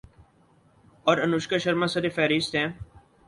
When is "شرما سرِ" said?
1.57-2.11